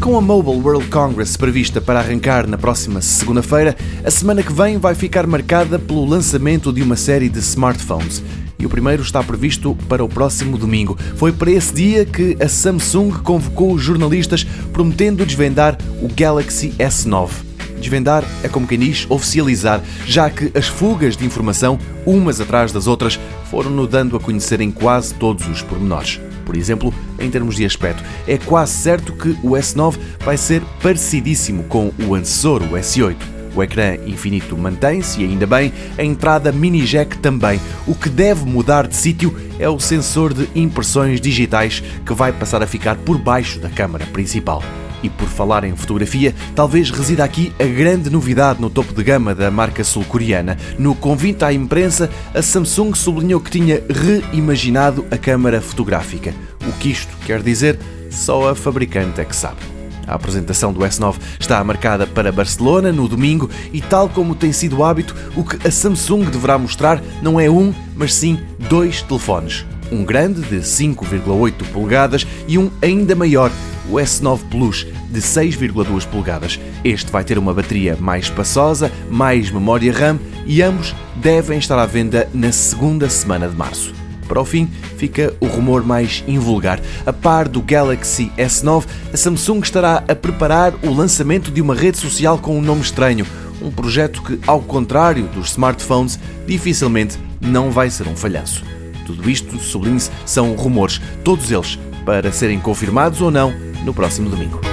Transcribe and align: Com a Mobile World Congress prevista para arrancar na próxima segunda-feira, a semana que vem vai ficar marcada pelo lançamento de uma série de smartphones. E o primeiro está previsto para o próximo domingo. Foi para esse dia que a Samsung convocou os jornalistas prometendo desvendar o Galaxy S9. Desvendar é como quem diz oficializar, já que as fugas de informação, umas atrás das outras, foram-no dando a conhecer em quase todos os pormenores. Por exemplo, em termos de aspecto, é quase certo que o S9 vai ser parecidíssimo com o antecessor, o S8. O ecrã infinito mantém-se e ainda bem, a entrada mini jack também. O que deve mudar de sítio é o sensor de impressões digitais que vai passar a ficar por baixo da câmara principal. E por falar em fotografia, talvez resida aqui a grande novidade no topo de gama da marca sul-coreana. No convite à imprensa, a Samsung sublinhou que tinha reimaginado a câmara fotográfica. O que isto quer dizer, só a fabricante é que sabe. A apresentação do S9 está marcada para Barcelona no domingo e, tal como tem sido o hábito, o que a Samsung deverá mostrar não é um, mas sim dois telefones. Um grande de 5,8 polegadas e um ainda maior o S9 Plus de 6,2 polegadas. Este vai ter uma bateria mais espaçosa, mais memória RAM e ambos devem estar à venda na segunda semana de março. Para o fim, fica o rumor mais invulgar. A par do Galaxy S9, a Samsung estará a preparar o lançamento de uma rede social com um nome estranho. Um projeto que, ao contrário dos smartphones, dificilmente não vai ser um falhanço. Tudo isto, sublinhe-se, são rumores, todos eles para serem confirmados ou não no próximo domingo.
Com 0.00 0.16
a 0.16 0.20
Mobile 0.22 0.62
World 0.62 0.88
Congress 0.88 1.36
prevista 1.36 1.78
para 1.78 1.98
arrancar 1.98 2.46
na 2.46 2.56
próxima 2.56 3.02
segunda-feira, 3.02 3.76
a 4.02 4.10
semana 4.10 4.42
que 4.42 4.50
vem 4.50 4.78
vai 4.78 4.94
ficar 4.94 5.26
marcada 5.26 5.78
pelo 5.78 6.06
lançamento 6.06 6.72
de 6.72 6.82
uma 6.82 6.96
série 6.96 7.28
de 7.28 7.38
smartphones. 7.40 8.22
E 8.58 8.64
o 8.64 8.70
primeiro 8.70 9.02
está 9.02 9.22
previsto 9.22 9.76
para 9.90 10.02
o 10.02 10.08
próximo 10.08 10.56
domingo. 10.56 10.96
Foi 11.16 11.32
para 11.32 11.50
esse 11.50 11.74
dia 11.74 12.06
que 12.06 12.34
a 12.40 12.48
Samsung 12.48 13.10
convocou 13.22 13.74
os 13.74 13.82
jornalistas 13.82 14.42
prometendo 14.72 15.24
desvendar 15.26 15.76
o 16.00 16.08
Galaxy 16.08 16.70
S9. 16.78 17.49
Desvendar 17.80 18.24
é 18.42 18.48
como 18.48 18.66
quem 18.66 18.78
diz 18.78 19.06
oficializar, 19.08 19.82
já 20.06 20.28
que 20.28 20.52
as 20.56 20.68
fugas 20.68 21.16
de 21.16 21.24
informação, 21.24 21.78
umas 22.04 22.40
atrás 22.40 22.70
das 22.70 22.86
outras, 22.86 23.18
foram-no 23.50 23.86
dando 23.86 24.16
a 24.16 24.20
conhecer 24.20 24.60
em 24.60 24.70
quase 24.70 25.14
todos 25.14 25.48
os 25.48 25.62
pormenores. 25.62 26.20
Por 26.44 26.56
exemplo, 26.56 26.92
em 27.18 27.30
termos 27.30 27.56
de 27.56 27.64
aspecto, 27.64 28.04
é 28.26 28.36
quase 28.36 28.72
certo 28.72 29.12
que 29.12 29.30
o 29.42 29.50
S9 29.52 29.96
vai 30.20 30.36
ser 30.36 30.62
parecidíssimo 30.82 31.64
com 31.64 31.92
o 32.06 32.14
antecessor, 32.14 32.62
o 32.62 32.72
S8. 32.72 33.16
O 33.54 33.62
ecrã 33.62 33.96
infinito 34.06 34.56
mantém-se 34.56 35.20
e 35.20 35.24
ainda 35.24 35.46
bem, 35.46 35.72
a 35.98 36.04
entrada 36.04 36.52
mini 36.52 36.82
jack 36.82 37.18
também. 37.18 37.60
O 37.86 37.94
que 37.94 38.08
deve 38.08 38.44
mudar 38.44 38.86
de 38.86 38.94
sítio 38.94 39.34
é 39.58 39.68
o 39.68 39.80
sensor 39.80 40.32
de 40.32 40.48
impressões 40.54 41.20
digitais 41.20 41.82
que 42.04 42.14
vai 42.14 42.32
passar 42.32 42.62
a 42.62 42.66
ficar 42.66 42.96
por 42.96 43.18
baixo 43.18 43.58
da 43.58 43.68
câmara 43.68 44.06
principal. 44.06 44.62
E 45.02 45.08
por 45.08 45.28
falar 45.28 45.64
em 45.64 45.74
fotografia, 45.74 46.34
talvez 46.54 46.90
resida 46.90 47.24
aqui 47.24 47.52
a 47.58 47.64
grande 47.64 48.10
novidade 48.10 48.60
no 48.60 48.70
topo 48.70 48.92
de 48.92 49.02
gama 49.02 49.34
da 49.34 49.50
marca 49.50 49.82
sul-coreana. 49.82 50.56
No 50.78 50.94
convite 50.94 51.44
à 51.44 51.52
imprensa, 51.52 52.10
a 52.34 52.42
Samsung 52.42 52.94
sublinhou 52.94 53.40
que 53.40 53.50
tinha 53.50 53.82
reimaginado 53.88 55.06
a 55.10 55.16
câmara 55.16 55.60
fotográfica. 55.60 56.34
O 56.68 56.72
que 56.72 56.90
isto 56.90 57.16
quer 57.24 57.42
dizer, 57.42 57.78
só 58.10 58.50
a 58.50 58.54
fabricante 58.54 59.20
é 59.20 59.24
que 59.24 59.34
sabe. 59.34 59.58
A 60.06 60.14
apresentação 60.14 60.72
do 60.72 60.80
S9 60.80 61.16
está 61.38 61.62
marcada 61.62 62.04
para 62.04 62.32
Barcelona 62.32 62.90
no 62.90 63.06
domingo 63.06 63.48
e, 63.72 63.80
tal 63.80 64.08
como 64.08 64.34
tem 64.34 64.52
sido 64.52 64.78
o 64.78 64.84
hábito, 64.84 65.14
o 65.36 65.44
que 65.44 65.66
a 65.66 65.70
Samsung 65.70 66.24
deverá 66.24 66.58
mostrar 66.58 67.00
não 67.22 67.38
é 67.38 67.48
um, 67.48 67.72
mas 67.94 68.12
sim 68.12 68.40
dois 68.68 69.02
telefones. 69.02 69.64
Um 69.92 70.04
grande 70.04 70.40
de 70.42 70.56
5,8 70.56 71.64
polegadas 71.72 72.26
e 72.48 72.58
um 72.58 72.70
ainda 72.82 73.14
maior 73.14 73.52
o 73.90 73.94
S9 73.94 74.40
Plus 74.50 74.86
de 75.10 75.20
6,2 75.20 76.06
polegadas. 76.06 76.58
Este 76.84 77.10
vai 77.10 77.24
ter 77.24 77.36
uma 77.38 77.52
bateria 77.52 77.96
mais 77.98 78.24
espaçosa, 78.24 78.90
mais 79.10 79.50
memória 79.50 79.92
RAM 79.92 80.18
e 80.46 80.62
ambos 80.62 80.94
devem 81.16 81.58
estar 81.58 81.78
à 81.78 81.86
venda 81.86 82.28
na 82.32 82.52
segunda 82.52 83.08
semana 83.10 83.48
de 83.48 83.56
março. 83.56 83.92
Para 84.26 84.40
o 84.40 84.44
fim, 84.44 84.70
fica 84.96 85.34
o 85.40 85.46
rumor 85.46 85.84
mais 85.84 86.22
invulgar. 86.28 86.80
A 87.04 87.12
par 87.12 87.48
do 87.48 87.60
Galaxy 87.60 88.30
S9, 88.38 88.84
a 89.12 89.16
Samsung 89.16 89.58
estará 89.58 90.04
a 90.06 90.14
preparar 90.14 90.72
o 90.84 90.94
lançamento 90.94 91.50
de 91.50 91.60
uma 91.60 91.74
rede 91.74 91.98
social 91.98 92.38
com 92.38 92.56
um 92.56 92.62
nome 92.62 92.80
estranho. 92.80 93.26
Um 93.60 93.72
projeto 93.72 94.22
que, 94.22 94.38
ao 94.46 94.60
contrário 94.60 95.26
dos 95.28 95.50
smartphones, 95.50 96.16
dificilmente 96.46 97.18
não 97.40 97.72
vai 97.72 97.90
ser 97.90 98.06
um 98.06 98.14
falhanço. 98.14 98.62
Tudo 99.04 99.28
isto, 99.28 99.58
sublinhe-se, 99.58 100.10
são 100.24 100.54
rumores, 100.54 101.00
todos 101.24 101.50
eles 101.50 101.76
para 102.06 102.30
serem 102.30 102.60
confirmados 102.60 103.20
ou 103.20 103.32
não 103.32 103.52
no 103.84 103.92
próximo 103.92 104.30
domingo. 104.30 104.69